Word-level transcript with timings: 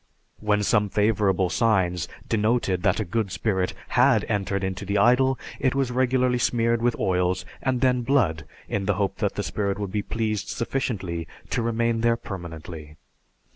When 0.39 0.63
some 0.63 0.89
favorable 0.89 1.51
signs 1.51 2.07
denoted 2.27 2.81
that 2.81 2.99
a 2.99 3.05
good 3.05 3.31
spirit 3.31 3.75
had 3.89 4.23
entered 4.27 4.63
into 4.63 4.83
the 4.83 4.97
idol, 4.97 5.37
it 5.59 5.75
was 5.75 5.91
regularly 5.91 6.39
smeared 6.39 6.81
with 6.81 6.97
oils 6.99 7.45
and 7.61 7.81
then 7.81 8.01
blood, 8.01 8.45
in 8.67 8.85
the 8.85 8.95
hope 8.95 9.17
that 9.17 9.35
the 9.35 9.43
spirit 9.43 9.77
would 9.77 9.91
be 9.91 10.01
pleased 10.01 10.47
sufficiently 10.47 11.27
to 11.51 11.61
remain 11.61 12.01
there 12.01 12.17
permanently. 12.17 12.97